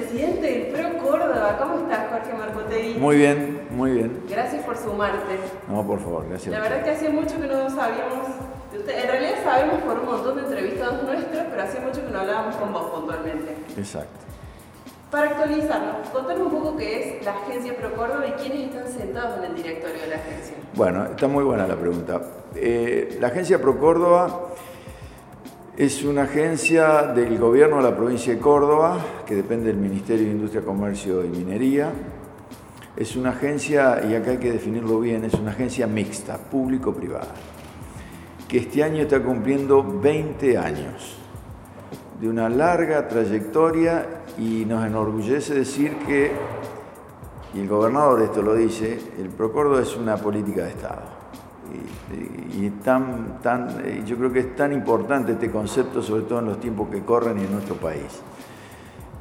[0.00, 1.56] presidente del PRO Córdoba.
[1.58, 2.94] ¿Cómo estás, Jorge Marcotegui?
[2.94, 4.22] Muy bien, muy bien.
[4.28, 5.38] Gracias por sumarte.
[5.68, 6.52] No, por favor, gracias.
[6.52, 8.28] La verdad es que hace mucho que no sabíamos.
[8.72, 12.56] En realidad sabemos por un montón de entrevistados nuestros, pero hace mucho que no hablábamos
[12.56, 13.56] con vos puntualmente.
[13.76, 14.26] Exacto.
[15.10, 19.38] Para actualizarnos, contanos un poco qué es la agencia Pro Córdoba y quiénes están sentados
[19.38, 20.56] en el directorio de la agencia.
[20.74, 22.20] Bueno, está muy buena la pregunta.
[22.54, 24.50] Eh, la agencia Pro Córdoba
[25.76, 30.32] es una agencia del gobierno de la provincia de Córdoba, que depende del Ministerio de
[30.32, 31.92] Industria, Comercio y Minería.
[32.96, 37.34] Es una agencia, y acá hay que definirlo bien, es una agencia mixta, público-privada,
[38.48, 41.18] que este año está cumpliendo 20 años
[42.22, 44.06] de una larga trayectoria
[44.38, 46.32] y nos enorgullece decir que,
[47.52, 51.15] y el gobernador esto lo dice, el Procórdoba es una política de Estado
[52.54, 56.46] y, tan, tan, eh, yo creo que es tan importante este concepto, sobre todo en
[56.46, 58.20] los tiempos que corren y en nuestro país.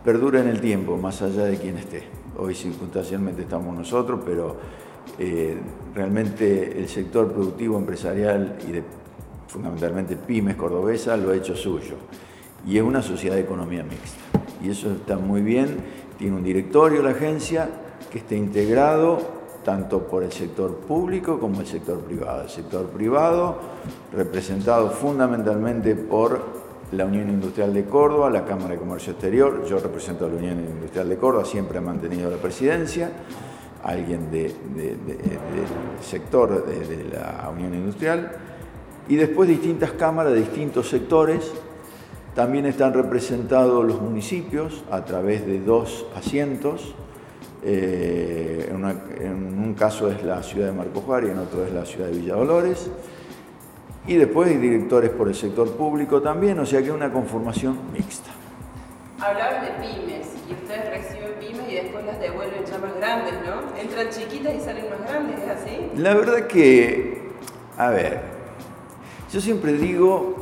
[0.03, 2.03] Perdura en el tiempo, más allá de quien esté.
[2.37, 4.55] Hoy circunstancialmente estamos nosotros, pero
[5.17, 5.57] eh,
[5.93, 8.83] realmente el sector productivo empresarial y de,
[9.47, 11.95] fundamentalmente pymes cordobesas lo ha hecho suyo.
[12.67, 14.19] Y es una sociedad de economía mixta.
[14.63, 15.77] Y eso está muy bien.
[16.17, 17.69] Tiene un directorio la agencia
[18.11, 19.34] que está integrado
[19.65, 22.43] tanto por el sector público como el sector privado.
[22.43, 23.57] El sector privado
[24.13, 26.39] representado fundamentalmente por
[26.91, 30.59] la Unión Industrial de Córdoba, la Cámara de Comercio Exterior, yo represento a la Unión
[30.59, 33.09] Industrial de Córdoba, siempre he mantenido la presidencia,
[33.83, 34.53] alguien del
[35.99, 38.31] sector de, la Unión Industrial,
[39.09, 41.51] y después distintas cámaras de distintos sectores.
[42.35, 46.93] También están representados los municipios a través de dos asientos,
[47.67, 51.83] eh, en, un caso es la ciudad de Marco Juárez y en otro es la
[51.83, 52.91] ciudad de Villa Dolores.
[54.05, 57.79] Y después hay directores por el sector público también, o sea que es una conformación
[57.91, 58.29] mixta.
[59.19, 63.75] Hablaban de pymes y ustedes reciben pymes y después las devuelven ya más grandes, ¿no?
[63.81, 65.91] Entran chiquitas y salen más grandes, ¿es así?
[65.95, 67.31] La verdad que,
[67.79, 68.21] a ver,
[69.33, 70.35] yo siempre digo,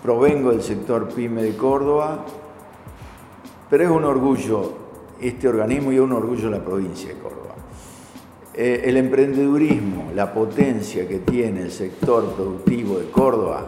[0.00, 2.24] provengo del sector pyme de Córdoba,
[3.68, 4.81] pero es un orgullo
[5.22, 7.54] este organismo y es un orgullo de la provincia de Córdoba.
[8.54, 13.66] Eh, el emprendedurismo, la potencia que tiene el sector productivo de Córdoba,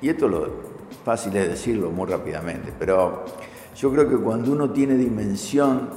[0.00, 0.48] y esto lo
[1.04, 3.24] fácil es decirlo muy rápidamente, pero
[3.76, 5.88] yo creo que cuando uno tiene dimensión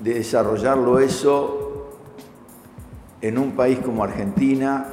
[0.00, 1.90] de desarrollarlo eso
[3.20, 4.86] en un país como Argentina,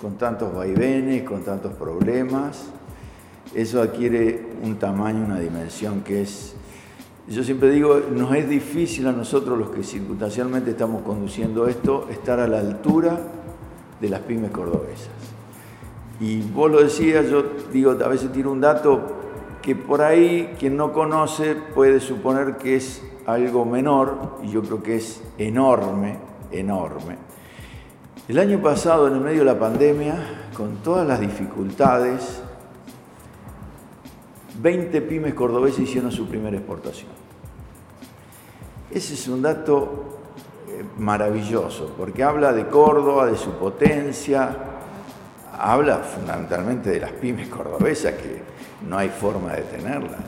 [0.00, 2.66] con tantos vaivenes, con tantos problemas,
[3.54, 6.54] eso adquiere un tamaño, una dimensión que es
[7.30, 12.40] yo siempre digo, nos es difícil a nosotros los que circunstancialmente estamos conduciendo esto, estar
[12.40, 13.20] a la altura
[14.00, 15.10] de las pymes cordobesas.
[16.18, 19.00] Y vos lo decías, yo digo, a veces tiro un dato
[19.62, 24.82] que por ahí quien no conoce puede suponer que es algo menor, y yo creo
[24.82, 26.18] que es enorme,
[26.50, 27.16] enorme.
[28.26, 32.42] El año pasado, en el medio de la pandemia, con todas las dificultades,
[34.60, 37.19] 20 pymes cordobesas hicieron su primera exportación.
[38.90, 40.18] Ese es un dato
[40.68, 44.56] eh, maravilloso, porque habla de Córdoba, de su potencia,
[45.56, 48.42] habla fundamentalmente de las pymes cordobesas, que
[48.88, 50.24] no hay forma de tenerlas.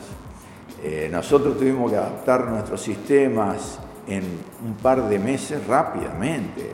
[0.81, 4.23] Eh, nosotros tuvimos que adaptar nuestros sistemas en
[4.65, 6.71] un par de meses rápidamente.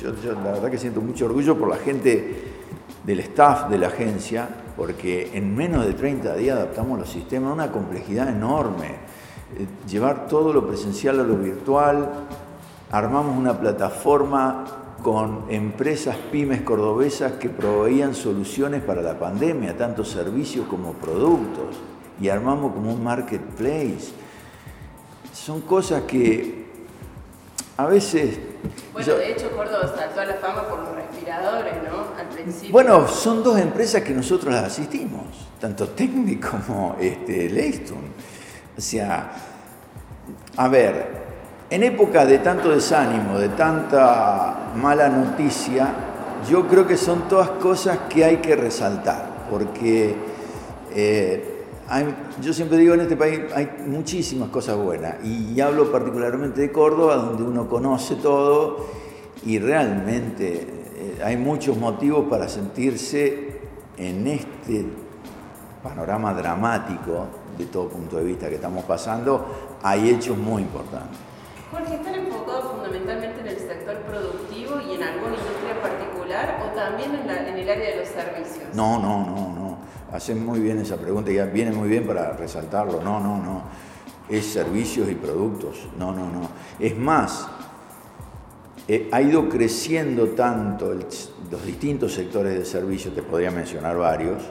[0.00, 2.52] Yo, yo, la verdad que siento mucho orgullo por la gente
[3.02, 7.72] del staff de la agencia, porque en menos de 30 días adaptamos los sistemas, una
[7.72, 9.10] complejidad enorme
[9.58, 12.08] eh, llevar todo lo presencial a lo virtual,
[12.90, 14.64] armamos una plataforma
[15.02, 21.76] con empresas pymes cordobesas que proveían soluciones para la pandemia, tanto servicios como productos,
[22.20, 24.12] y armamos como un marketplace.
[25.32, 26.62] Son cosas que
[27.76, 28.38] a veces...
[28.92, 32.20] Bueno, de hecho Córdoba saltó a la fama por los respiradores, ¿no?
[32.20, 32.70] Al principio.
[32.70, 35.22] Bueno, son dos empresas que nosotros las asistimos,
[35.60, 38.12] tanto Técnico como este, Leiston.
[38.76, 39.32] O sea,
[40.56, 41.22] a ver,
[41.70, 45.88] en época de tanto desánimo, de tanta mala noticia,
[46.48, 50.14] yo creo que son todas cosas que hay que resaltar, porque
[50.94, 51.64] eh,
[52.40, 57.16] yo siempre digo en este país hay muchísimas cosas buenas, y hablo particularmente de Córdoba,
[57.16, 58.86] donde uno conoce todo
[59.44, 63.60] y realmente eh, hay muchos motivos para sentirse
[63.96, 64.86] en este
[65.82, 67.26] panorama dramático
[67.56, 71.18] de todo punto de vista que estamos pasando, hay hechos muy importantes.
[71.70, 77.14] Jorge, ¿están enfocados fundamentalmente en el sector productivo y en alguna industria particular o también
[77.14, 78.74] en, el área de los servicios?
[78.74, 79.78] No, no, no, no.
[80.12, 83.00] Hacen muy bien esa pregunta y viene muy bien para resaltarlo.
[83.00, 83.62] No, no, no.
[84.28, 85.88] es servicios y productos.
[85.98, 86.50] No, no, no.
[86.78, 87.48] Es más,
[88.86, 94.42] eh, ha ido creciendo tanto los distintos sectores de servicio, te podría mencionar varios,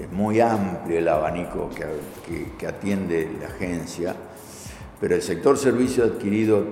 [0.00, 4.14] es muy amplio el abanico que, atiende la agencia,
[5.00, 6.64] pero el sector servicio adquirido,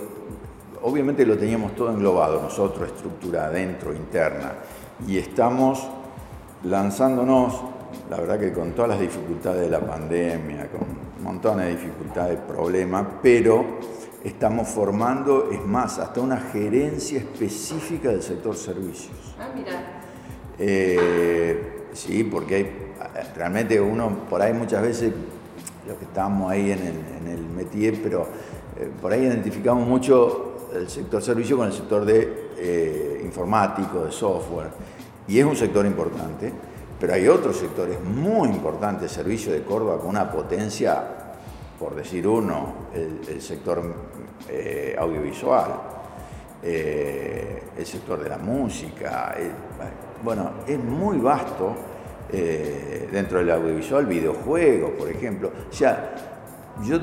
[0.83, 4.53] obviamente lo teníamos todo englobado, nosotros, estructura adentro, interna,
[5.07, 5.87] y estamos
[6.65, 7.61] lanzándonos,
[8.09, 13.07] la verdad que con todas las dificultades de la pandemia, con montones de dificultades, problemas,
[13.23, 13.79] pero
[14.25, 19.35] estamos formando, es más, hasta una gerencia específica del sector servicios.
[19.39, 20.03] Ah, mira.
[20.59, 22.90] Eh, sí, porque
[23.35, 25.13] realmente uno por ahí muchas veces,
[25.87, 28.27] los que estamos ahí en el, en métier, pero
[28.79, 34.13] eh, por ahí identificamos mucho el sector servicio con el sector de eh, informático, de
[34.13, 34.69] software,
[35.27, 36.53] y es un sector importante,
[36.99, 41.03] pero hay otros sectores muy importantes, servicio de Córdoba con una potencia,
[41.79, 43.83] por decir uno, el, sector
[44.49, 45.71] eh, audiovisual,
[46.63, 49.35] el sector de la música,
[50.23, 51.75] bueno, es muy vasto
[52.33, 55.51] eh, dentro del audiovisual, videojuegos, por ejemplo.
[55.71, 56.15] O sea,
[56.85, 56.99] yo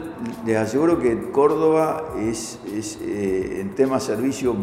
[0.46, 2.60] les aseguro que Córdoba es,
[3.02, 4.56] eh, en tema servicio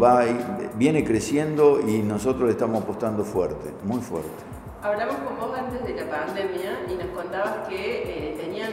[0.74, 4.30] viene creciendo y nosotros le estamos apostando fuerte, muy fuerte.
[4.82, 8.70] Hablamos con vos antes de la pandemia y nos contabas que eh, tenían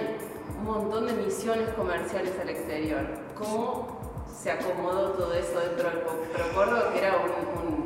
[0.60, 3.02] un montón de misiones comerciales al exterior.
[3.38, 6.00] ¿Cómo se acomodó todo eso dentro del
[6.56, 7.81] Córdoba, que era un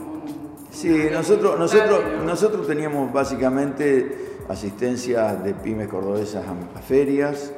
[0.75, 7.53] Sí, nosotros, nosotros, nosotros teníamos básicamente asistencia de pymes cordobesas a, ferias,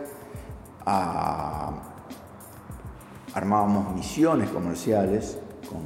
[3.33, 5.81] armábamos misiones comerciales, con,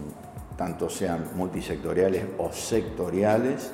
[0.57, 3.71] tanto sean multisectoriales o sectoriales,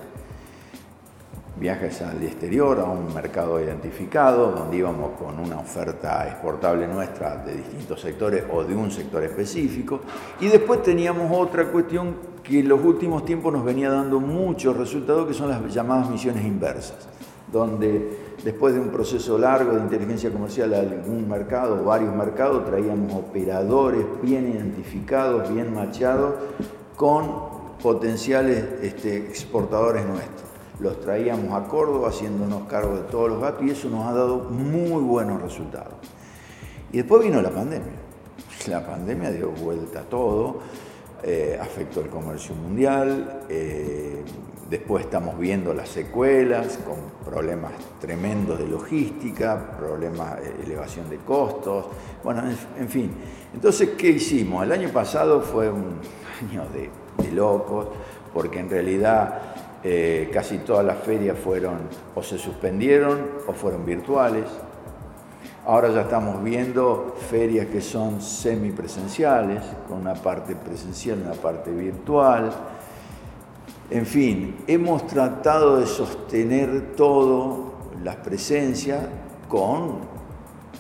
[1.60, 7.56] viajes al exterior, a un mercado identificado, donde íbamos con una oferta exportable nuestra de
[7.56, 10.02] distintos sectores o de un sector específico.
[10.40, 15.28] Y después teníamos otra cuestión que en los últimos tiempos nos venía dando muchos resultados,
[15.28, 17.08] que son las llamadas misiones inversas,
[17.52, 23.14] donde después de un proceso largo de inteligencia comercial a algún mercado, varios mercados, traíamos
[23.14, 26.36] operadores bien identificados, bien machados,
[26.96, 30.47] con potenciales este, exportadores nuestros
[30.80, 34.40] los traíamos a Córdoba haciéndonos cargo de todos los gastos y eso nos ha dado
[34.40, 35.94] muy buenos resultados.
[36.92, 37.94] Y después vino la pandemia.
[38.68, 40.60] La pandemia dio vuelta a todo,
[41.24, 44.24] eh, afectó el comercio mundial, eh,
[44.70, 47.72] después estamos viendo las secuelas con problemas
[48.02, 51.86] tremendos de logística, problemas de elevación de costos,
[52.24, 52.44] bueno,
[52.78, 53.12] en, fin.
[53.54, 54.64] Entonces, ¿qué hicimos?
[54.64, 56.00] El año pasado fue un
[56.50, 57.88] año de locos,
[58.34, 61.78] porque en realidad eh, casi todas las ferias fueron
[62.16, 64.46] o se suspendieron o fueron virtuales.
[65.66, 71.72] Ahora ya estamos viendo ferias que son semipresenciales, con una parte presencial y una parte
[71.72, 72.52] virtual.
[73.90, 77.74] En fin, hemos tratado de sostener todo,
[78.04, 79.02] las presencias,
[79.48, 80.00] con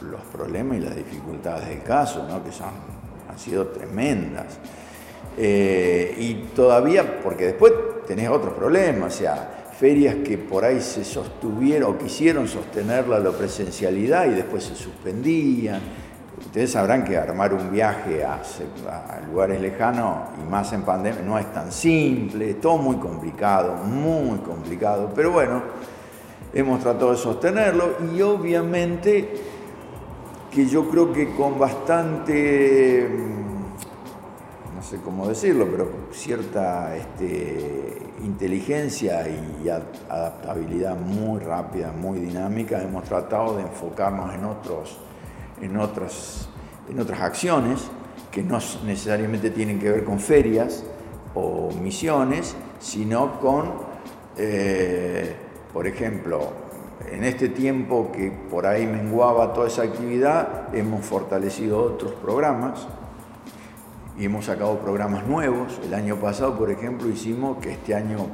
[0.02, 2.70] los problemas y las dificultades del caso, que son,
[3.30, 4.58] han sido tremendas.
[5.38, 7.74] Eh, y todavía, porque después
[8.08, 13.32] tenés otros problemas, o sea, ferias que por ahí se sostuvieron o quisieron sostenerla la
[13.32, 15.82] presencialidad y después se suspendían.
[16.40, 18.42] Ustedes sabrán que armar un viaje a,
[19.30, 25.12] lugares lejanos y más en pandemia no es tan simple, todo muy complicado, muy complicado,
[25.16, 25.62] pero bueno,
[26.54, 29.34] hemos tratado de sostenerlo y obviamente
[30.52, 33.08] que yo creo que con bastante
[34.78, 43.04] no sé cómo decirlo, pero cierta este, inteligencia y adaptabilidad muy rápida, muy dinámica, hemos
[43.06, 45.00] tratado de enfocarnos en, otros,
[45.62, 46.48] en, otras,
[46.92, 47.90] en otras acciones
[48.30, 50.84] que no necesariamente tienen que ver con ferias
[51.34, 53.72] o misiones, sino con,
[54.38, 55.36] eh,
[55.74, 56.52] por ejemplo,
[57.12, 62.88] en este tiempo que por ahí menguaba toda esa actividad, hemos fortalecido otros programas
[64.18, 65.80] y hemos sacado programas nuevos.
[65.84, 68.28] El año pasado, por ejemplo, hicimos, que este año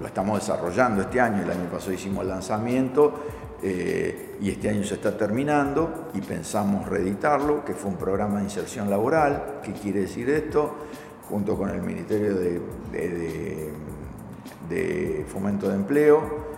[0.00, 3.14] lo estamos desarrollando este año, el año pasado hicimos el lanzamiento
[3.62, 8.44] eh, y este año se está terminando y pensamos reeditarlo, que fue un programa de
[8.44, 9.60] inserción laboral.
[9.62, 10.74] ¿Qué quiere decir esto?
[11.30, 12.60] Junto con el Ministerio de,
[14.68, 16.55] de, Fomento de Empleo,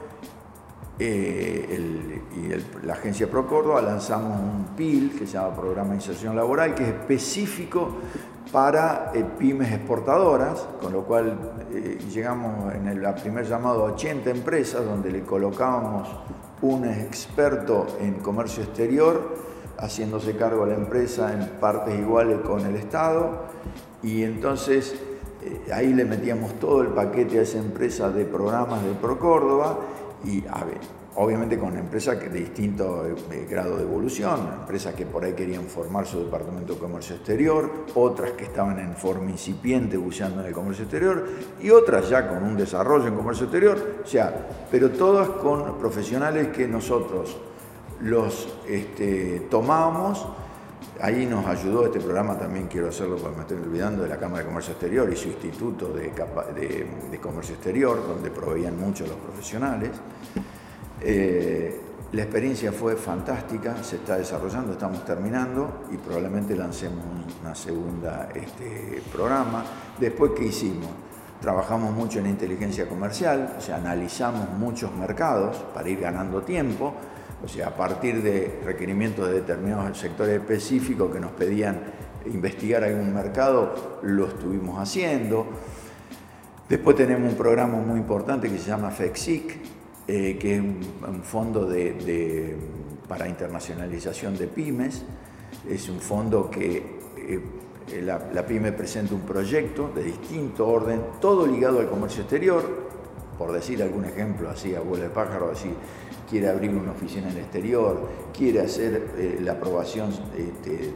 [1.01, 6.75] eh, y la agencia Procórdoba lanzamos un PIL que se llama Programa de Inserción Laboral,
[6.75, 7.99] que es específico
[8.51, 11.39] para eh, pymes exportadoras, con lo cual
[11.73, 16.09] eh, llegamos en el primer llamado a 80 empresas donde le colocábamos
[16.63, 19.37] un experto en comercio exterior
[19.79, 23.45] haciéndose cargo la empresa en partes iguales con el Estado.
[24.03, 24.97] Y entonces
[25.73, 29.79] ahí le metíamos todo el paquete a esa empresa de programas de Pro Córdoba
[30.25, 30.79] y a ver,
[31.17, 36.07] obviamente con empresas de distinto eh, grado de evolución, empresas que por ahí querían formar
[36.07, 40.85] su departamento de comercio exterior, otras que estaban en forma incipiente buceando en el comercio
[40.85, 41.27] exterior
[41.61, 46.49] y otras ya con un desarrollo en comercio exterior, o sea, pero todas con profesionales
[46.49, 47.37] que nosotros
[48.01, 50.27] los este, tomamos
[51.01, 54.43] Ahí nos ayudó este programa, también quiero hacerlo porque me estoy olvidando, de la Cámara
[54.43, 56.11] de Comercio Exterior y su Instituto de,
[57.21, 59.91] Comercio Exterior, donde proveían mucho los profesionales.
[61.01, 61.81] Eh,
[62.11, 67.05] la experiencia fue fantástica, se está desarrollando, estamos terminando y probablemente lancemos
[67.43, 69.65] una segunda este, programa.
[70.01, 70.89] Después, ¿qué hicimos?
[71.41, 76.95] Trabajamos mucho en inteligencia comercial, o sea, analizamos muchos mercados para ir ganando tiempo
[77.43, 81.81] o sea, a partir de requerimientos de determinados sectores específicos que nos pedían
[82.27, 85.47] investigar algún mercado, lo estuvimos haciendo.
[86.69, 89.57] Después tenemos un programa muy importante que se llama FEXIC,
[90.09, 91.69] eh, que es un, fondo
[93.07, 95.05] para internacionalización de pymes.
[95.69, 101.47] Es un fondo que eh, la, la, pyme presenta un proyecto de distinto orden, todo
[101.47, 102.89] ligado al comercio exterior.
[103.39, 105.73] Por decir algún ejemplo, así, abuelo de pájaro, así,
[106.29, 110.93] quiere abrir una oficina en el exterior, quiere hacer eh, la aprobación este,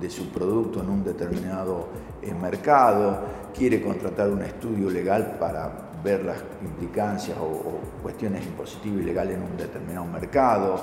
[0.00, 1.88] de, su, producto en un determinado
[2.22, 3.20] eh, mercado,
[3.56, 9.42] quiere contratar un estudio legal para ver las implicancias o, cuestiones impositivas y legales en
[9.42, 10.80] un determinado mercado,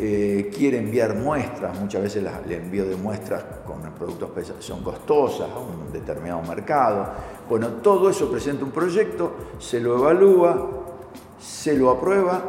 [0.00, 5.58] eh, quiere enviar muestras, muchas veces el envío de muestras con productos son costosas a
[5.58, 7.08] un determinado mercado.
[7.48, 10.70] Bueno, todo eso presenta un proyecto, se lo evalúa,
[11.40, 12.42] se lo aprueba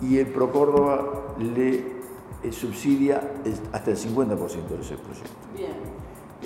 [0.00, 1.74] y el ProCórdoba le
[2.42, 3.20] eh, subsidia
[3.72, 5.30] hasta el 50% de ese proyecto.
[5.56, 5.72] Bien.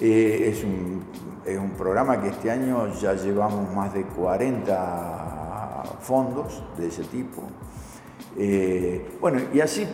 [0.01, 1.03] Eh, es, un,
[1.45, 7.43] es, un, programa que este año ya llevamos más de 40 fondos de ese tipo.
[8.37, 9.87] Eh, bueno, y así,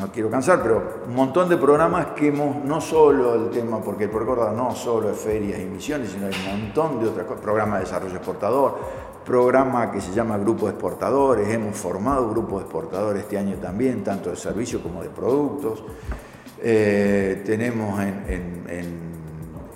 [0.00, 4.04] no quiero cansar, pero un montón de programas que hemos, no solo el tema, porque
[4.04, 7.42] el ProCórdoba no solo es ferias y misiones, sino hay un montón de otras cosas,
[7.42, 8.78] programas de desarrollo exportador,
[9.24, 14.02] programa que se llama Grupo de Exportadores, hemos formado grupos de exportadores este año también,
[14.02, 15.84] tanto de servicios como de productos.
[16.62, 18.64] Eh, tenemos en,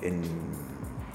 [0.02, 0.43] en,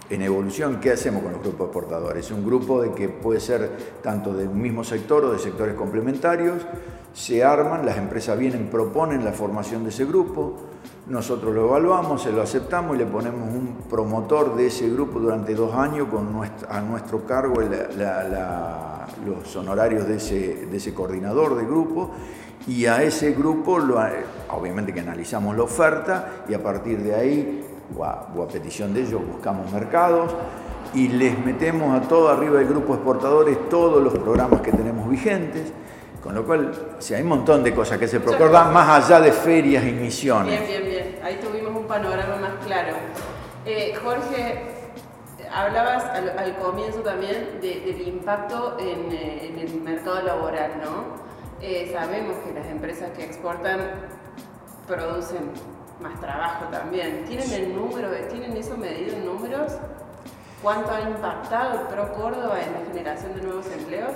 [0.10, 2.32] evolución, ¿qué hacemos con los grupos de exportadores?
[2.32, 3.70] Un grupo de que puede ser
[4.02, 6.66] tanto del mismo sector o de sectores complementarios,
[7.14, 10.56] se arman, las empresas vienen, proponen la formación de ese grupo,
[11.10, 15.56] nosotros lo evaluamos, se lo aceptamos y le ponemos un promotor de ese grupo durante
[15.56, 16.30] dos años con
[16.70, 17.56] a nuestro cargo
[19.26, 22.12] los honorarios de ese, coordinador de grupo
[22.68, 23.80] y a ese grupo,
[24.50, 27.66] obviamente que analizamos la oferta y a partir de ahí,
[27.98, 30.32] o a, petición de ellos, buscamos mercados
[30.94, 35.72] y les metemos a todo arriba del grupo exportadores todos los programas que tenemos vigentes.
[36.24, 36.72] Con lo cual,
[37.16, 40.60] hay un montón de cosas que se procuran más allá de ferias y misiones.
[40.60, 41.20] Bien, bien, bien.
[41.24, 42.94] Ahí tuvimos un panorama más claro.
[43.66, 44.80] Eh, Jorge,
[45.54, 51.20] hablabas al, comienzo también del impacto eh, en, el mercado laboral, ¿no?
[51.62, 53.80] Eh, sabemos que las empresas que exportan
[54.88, 55.52] producen
[56.02, 57.26] más trabajo también.
[57.28, 59.74] ¿Tienen el número, tienen eso medido en números?
[60.62, 64.12] ¿Cuánto ha impactado el Pro Córdoba en la generación de nuevos empleos?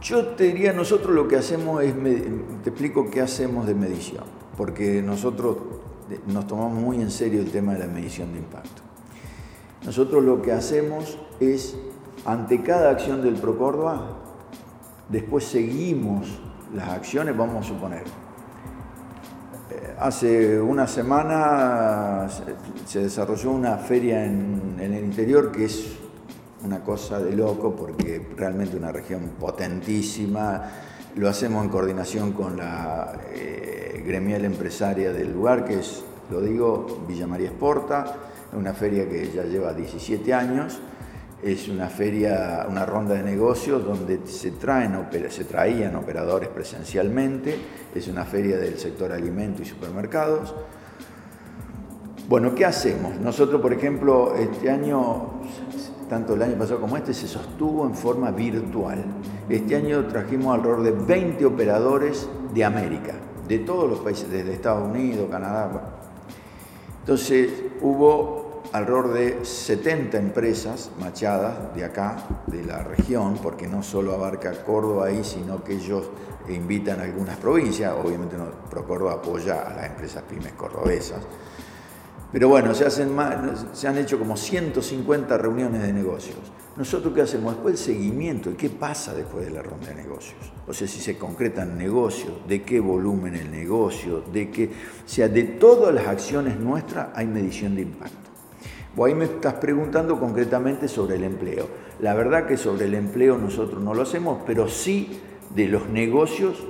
[0.00, 1.94] Yo te diría, nosotros lo que hacemos es,
[2.62, 4.24] te explico qué hacemos de medición,
[4.56, 5.56] porque nosotros
[6.26, 8.82] nos tomamos muy en serio el tema de la medición de impacto.
[9.84, 11.76] Nosotros lo que hacemos es,
[12.24, 14.18] ante cada acción del ProCórdoba,
[15.08, 16.28] después seguimos
[16.74, 18.04] las acciones, vamos a suponer.
[19.98, 22.28] Hace una semana
[22.84, 25.96] se desarrolló una feria en, en el interior que es
[26.62, 30.64] una cosa de loco porque realmente una región potentísima.
[31.14, 37.04] Lo hacemos en coordinación con la eh, gremial empresaria del lugar, que es, lo digo,
[37.08, 38.16] Villa María Esporta,
[38.52, 40.78] una feria que ya lleva 17 años.
[41.46, 47.56] Es una feria, una ronda de negocios donde se, traen, se traían operadores presencialmente.
[47.94, 50.52] Es una feria del sector alimento y supermercados.
[52.28, 53.20] Bueno, ¿qué hacemos?
[53.20, 55.34] Nosotros, por ejemplo, este año
[56.08, 59.04] tanto el año pasado como este, se sostuvo en forma virtual.
[59.48, 63.14] Este año trajimos alrededor de 20 operadores de América,
[63.46, 65.94] de todos los países, desde Estados Unidos, Canadá.
[67.02, 68.45] Entonces hubo
[68.76, 75.06] alrededor de 70 empresas machadas de acá, de la región, porque no solo abarca Córdoba
[75.06, 76.04] ahí, sino que ellos
[76.48, 81.20] invitan a algunas provincias, obviamente no, Procórdoba apoya a las empresas pymes cordobesas.
[82.32, 83.16] Pero bueno, se, hacen
[83.72, 86.36] se han hecho como 150 reuniones de negocios.
[86.76, 87.54] Nosotros qué hacemos?
[87.54, 90.52] Después el seguimiento, ¿y qué pasa después de la ronda de negocios?
[90.66, 95.28] O sea, si se concretan negocios, de qué volumen el negocio, de qué, o sea,
[95.28, 98.25] de todas las acciones nuestras hay medición de impacto.
[98.96, 101.68] Vos ahí me estás preguntando concretamente sobre el empleo.
[102.00, 105.20] La verdad que sobre el empleo nosotros no lo hacemos, pero sí
[105.54, 106.64] de los negocios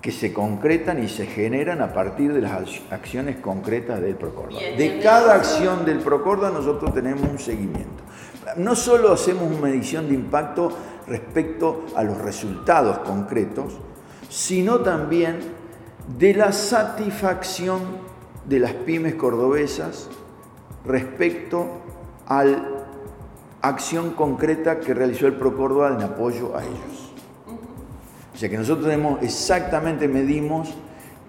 [0.00, 4.58] que se concretan y se generan a partir de las acciones concretas del Procorda.
[4.58, 8.02] De cada acción del Procorda nosotros tenemos un seguimiento.
[8.56, 10.72] No solo hacemos una medición de impacto
[11.06, 13.74] respecto a los resultados concretos,
[14.30, 15.40] sino también
[16.18, 17.80] de la satisfacción
[18.46, 20.08] de las pymes cordobesas
[20.84, 21.66] respecto
[22.26, 22.62] a la
[23.62, 27.12] acción concreta que realizó el Procórdoba en apoyo a ellos.
[28.34, 30.74] O sea que nosotros tenemos exactamente, medimos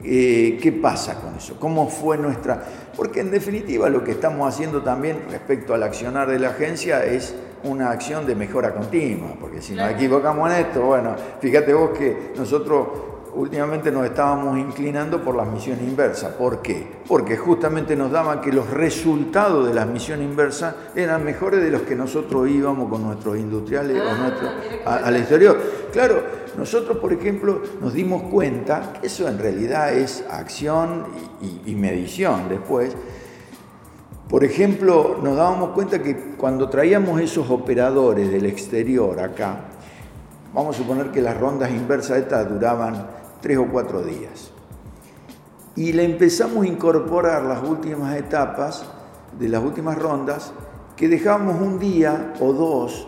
[0.03, 2.63] eh, qué pasa con eso, cómo fue nuestra...
[2.95, 7.35] Porque en definitiva lo que estamos haciendo también respecto al accionar de la agencia es
[7.63, 12.31] una acción de mejora continua, porque si nos equivocamos en esto, bueno, fíjate vos que
[12.35, 12.87] nosotros
[13.35, 16.33] últimamente nos estábamos inclinando por las misiones inversas.
[16.33, 17.01] ¿Por qué?
[17.07, 21.81] Porque justamente nos daban que los resultados de las misiones inversas eran mejores de los
[21.83, 25.59] que nosotros íbamos con nuestros industriales o ah, al exterior.
[25.91, 26.21] Claro,
[26.57, 31.05] nosotros, por ejemplo, nos dimos cuenta que eso en realidad es acción
[31.41, 32.95] y, y medición después.
[34.29, 39.65] Por ejemplo, nos dábamos cuenta que cuando traíamos esos operadores del exterior acá,
[40.53, 43.07] vamos a suponer que las rondas inversas estas duraban
[43.41, 44.51] tres o cuatro días.
[45.75, 48.85] Y le empezamos a incorporar las últimas etapas
[49.39, 50.53] de las últimas rondas,
[50.95, 53.07] que dejamos un día o dos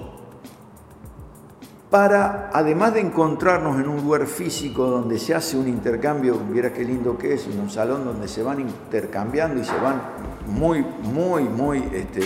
[1.93, 6.83] para, además de encontrarnos en un lugar físico donde se hace un intercambio, mira qué
[6.83, 10.01] lindo que es, en un salón donde se van intercambiando y se van
[10.47, 12.21] muy, muy, muy este,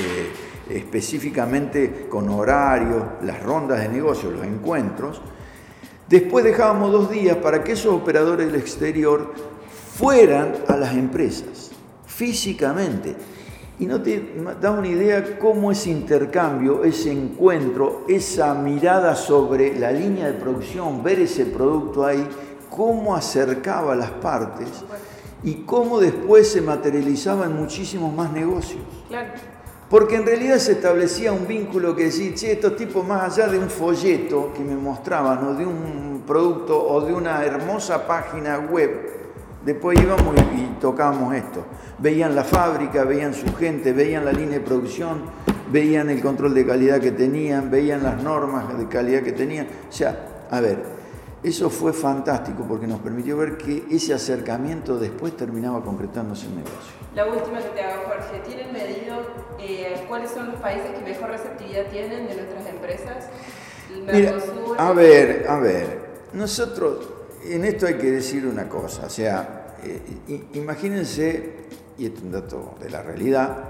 [0.70, 5.22] específicamente con horarios, las rondas de negocio, los encuentros,
[6.10, 9.34] Después dejábamos dos días para que esos operadores del exterior
[9.96, 11.72] fueran a las empresas,
[12.06, 13.16] físicamente.
[13.80, 19.92] Y no te da una idea cómo ese intercambio, ese encuentro, esa mirada sobre la
[19.92, 22.26] línea de producción, ver ese producto ahí,
[22.70, 24.70] cómo acercaba las partes
[25.44, 28.82] y cómo después se materializaba en muchísimos más negocios.
[29.10, 29.57] Claro.
[29.89, 33.58] Porque en realidad se establecía un vínculo que decía, che, estos tipos más allá de
[33.58, 38.89] un folleto que me mostraban o de un producto o de una hermosa página web,
[39.65, 41.63] después íbamos y, tocábamos esto.
[42.00, 45.21] Veían la fábrica, veían su gente, veían la línea de producción,
[45.71, 49.67] veían el control de calidad que tenían, veían las normas de calidad que tenían.
[49.89, 50.84] O sea, a ver,
[51.43, 56.97] eso fue fantástico porque nos permitió ver que ese acercamiento después terminaba concretándose en negocio.
[57.18, 59.24] La última que te hago, Jorge, ¿tienen medido
[59.60, 63.26] eh, cuáles son los países que mejor receptividad tienen de nuestras empresas?
[64.78, 67.10] a ver, a ver, nosotros,
[67.44, 71.56] en esto hay que decir una cosa, o sea, eh, imagínense,
[71.98, 73.64] y esto es un dato de la realidad,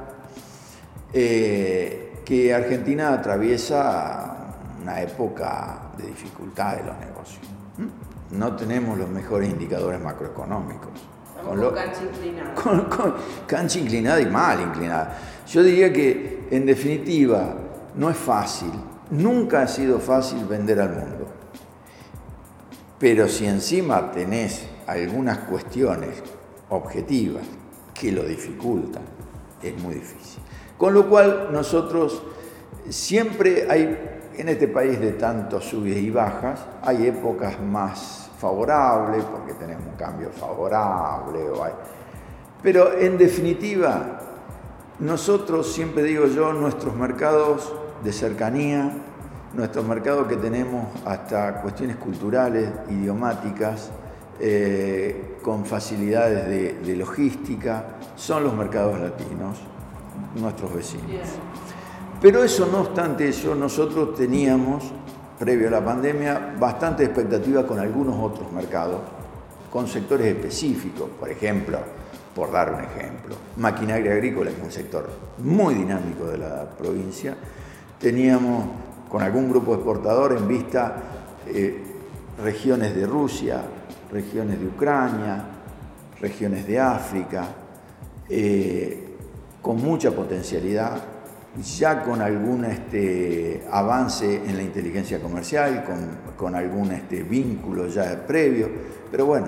[1.14, 7.48] eh, que Argentina atraviesa una época de dificultad de los negocios.
[8.32, 11.17] No tenemos los mejores indicadores macroeconómicos.
[11.48, 12.54] Con, cancha inclinada.
[12.56, 13.16] Con,
[13.48, 15.18] cancha inclinada y mal inclinada.
[15.48, 17.56] Yo diría que, en definitiva,
[17.96, 18.72] no es fácil,
[19.12, 21.28] nunca ha sido fácil vender al mundo.
[23.00, 26.22] Pero si encima tenés algunas cuestiones
[26.70, 27.44] objetivas
[27.94, 29.04] que lo dificultan,
[29.62, 30.42] es muy difícil.
[30.78, 32.22] Con lo cual nosotros
[32.90, 39.54] siempre hay en este país de tantos subidas y bajas hay épocas más favorables porque
[39.54, 41.40] tenemos un cambio favorable.
[42.62, 44.20] Pero en definitiva,
[45.00, 47.74] nosotros, siempre digo yo, nuestros mercados
[48.04, 48.92] de cercanía,
[49.54, 53.92] nuestros mercados que tenemos hasta cuestiones culturales, idiomáticas,
[54.40, 59.58] eh, con facilidades de, de, logística, son los mercados latinos,
[60.36, 61.28] nuestros vecinos.
[62.22, 64.84] Pero eso, no obstante eso, nosotros teníamos,
[65.38, 69.02] previo a la pandemia, bastante expectativa con algunos otros mercados,
[69.72, 71.78] con sectores específicos, por ejemplo,
[72.34, 75.08] por dar un ejemplo, maquinaria agrícola, es un sector
[75.40, 77.36] muy dinámico de la provincia,
[78.00, 78.66] teníamos
[79.10, 80.96] con algún grupo exportador en vista
[81.48, 81.84] eh,
[82.44, 83.62] regiones de Rusia,
[84.12, 85.44] regiones de Ucrania,
[86.20, 87.48] regiones de África,
[88.28, 89.16] eh,
[89.62, 91.17] con mucha potencialidad,
[91.62, 95.84] ya con algún este, avance en la inteligencia comercial,
[96.36, 98.70] con, algún este, vínculo ya previo,
[99.10, 99.48] pero bueno,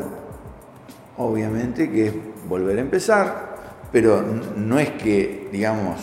[1.18, 2.14] obviamente que es
[2.48, 3.56] volver a empezar,
[3.92, 4.24] pero
[4.56, 6.00] no es que, digamos,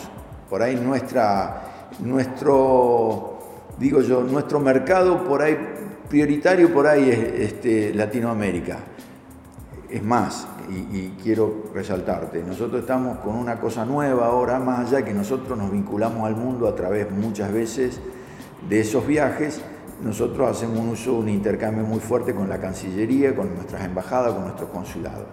[0.49, 3.39] por ahí nuestra, nuestro,
[3.77, 5.57] digo yo, nuestro mercado por ahí
[6.07, 8.77] prioritario por ahí es este, Latinoamérica.
[9.89, 15.13] Es más, y, quiero resaltarte, nosotros estamos con una cosa nueva ahora, más allá que
[15.13, 17.99] nosotros nos vinculamos al mundo a través muchas veces
[18.67, 19.61] de esos viajes,
[20.03, 24.43] nosotros hacemos un uso, un intercambio muy fuerte con la Cancillería, con nuestras embajadas, con
[24.43, 25.25] nuestros consulados.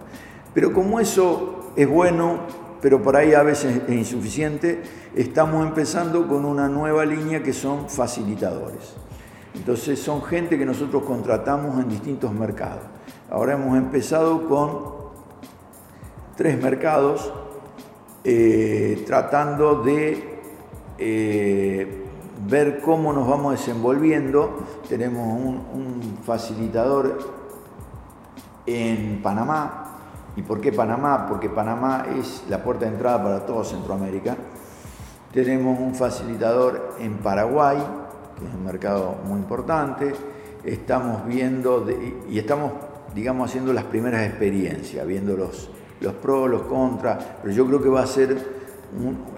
[0.53, 2.39] Pero como eso es bueno,
[2.81, 4.81] pero por ahí a veces es insuficiente,
[5.15, 8.95] estamos empezando con una nueva línea que son facilitadores.
[9.53, 12.83] Entonces son gente que nosotros contratamos en distintos mercados.
[13.29, 14.94] Ahora hemos empezado con
[16.35, 17.31] tres mercados
[18.23, 20.41] eh, tratando de
[20.97, 22.05] eh,
[22.47, 24.65] ver cómo nos vamos desenvolviendo.
[24.89, 27.19] Tenemos un, facilitador
[28.65, 29.83] en Panamá.
[30.35, 31.27] ¿Y por qué Panamá?
[31.29, 34.35] Porque Panamá es la puerta de entrada para toda Centroamérica.
[35.31, 37.77] Tenemos un facilitador en Paraguay,
[38.39, 40.13] que es un mercado muy importante.
[40.63, 41.85] Estamos viendo
[42.27, 42.71] y estamos,
[43.13, 45.69] digamos, haciendo las primeras experiencias, viendo los,
[46.01, 48.37] los pros, los contras, pero yo creo que va a ser,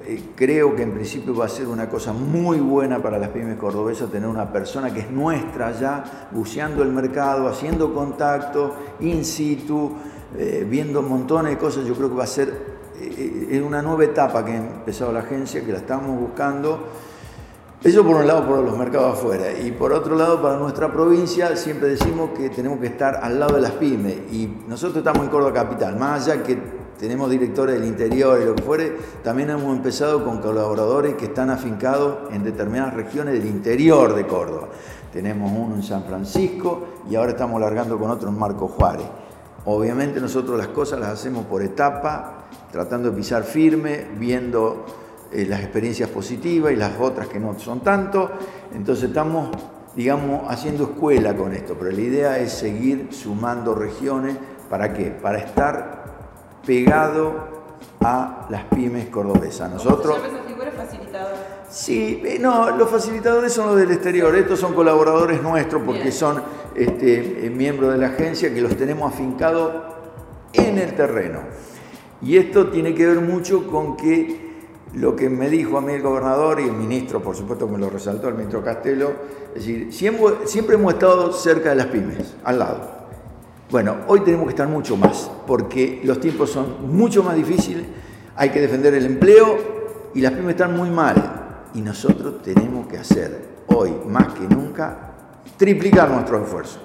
[0.06, 3.58] eh, creo que en principio va a ser una cosa muy buena para las pymes
[3.58, 9.91] cordobesas tener una persona que es nuestra ya, buceando el mercado, haciendo contacto, in situ,
[10.38, 14.43] eh, viendo montones de cosas, yo creo que va a ser eh, una nueva etapa
[14.43, 16.88] que ha empezado la agencia, que la estamos buscando
[17.84, 21.56] eso por un lado por los mercados afuera y por otro lado para nuestra provincia
[21.56, 25.30] siempre decimos que tenemos que estar al lado de las pymes y nosotros estamos en
[25.30, 26.58] Córdoba Capital, más allá que
[26.98, 31.52] tenemos directores del interior y lo que fuere, también hemos empezado con colaboradores que están
[31.52, 34.70] afincados en determinadas regiones del interior de Córdoba.
[35.13, 39.06] Tenemos uno en San Francisco y ahora estamos largando con otro en Marco Juárez.
[39.66, 44.86] Obviamente nosotros las cosas las hacemos por etapa, tratando de pisar firme, viendo
[45.32, 48.32] eh, las experiencias positivas y las otras que no son tanto.
[48.74, 49.50] Entonces estamos,
[49.96, 54.38] digamos, haciendo escuela con esto, pero la idea es seguir sumando regiones.
[54.70, 55.06] ¿Para qué?
[55.12, 56.04] Para estar
[56.66, 57.58] pegado
[58.02, 59.72] a las pymes cordobesas.
[59.72, 60.18] Nosotros...
[61.70, 66.42] Sí, eh, no, los facilitadores son los del exterior, estos son colaboradores nuestros porque son
[66.74, 69.74] este, eh, miembros de la agencia que los tenemos afincados
[70.54, 71.40] en el terreno.
[72.22, 74.46] Y esto tiene que ver mucho con que
[74.93, 77.89] lo que me dijo a mí el gobernador y el ministro, por supuesto me lo
[77.89, 79.12] resaltó el ministro Castelo,
[79.56, 82.97] es decir, siempre, hemos estado cerca de las pymes, al lado.
[83.69, 87.86] Bueno, hoy tenemos que estar mucho más, porque los tiempos son mucho más difíciles,
[88.36, 89.58] hay que defender el empleo
[90.13, 91.43] y las pymes están muy mal.
[91.73, 95.13] Y nosotros tenemos que hacer hoy, más que nunca,
[95.58, 96.80] triplicar nuestro esfuerzo.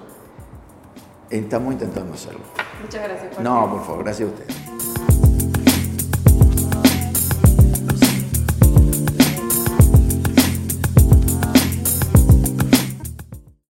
[1.30, 2.40] Estamos intentando hacerlo.
[2.82, 3.40] Muchas gracias.
[3.40, 4.71] no, por favor, gracias a usted.